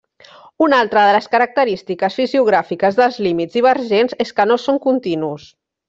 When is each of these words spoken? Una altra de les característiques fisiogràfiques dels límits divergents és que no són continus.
Una 0.67 0.77
altra 0.85 1.03
de 1.07 1.11
les 1.17 1.27
característiques 1.35 2.17
fisiogràfiques 2.21 2.99
dels 3.03 3.23
límits 3.29 3.59
divergents 3.61 4.19
és 4.27 4.37
que 4.41 4.49
no 4.55 4.59
són 4.69 4.85
continus. 4.91 5.49